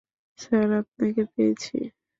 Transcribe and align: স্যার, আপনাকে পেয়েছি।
স্যার, 0.39 0.69
আপনাকে 0.81 1.21
পেয়েছি। 1.33 1.77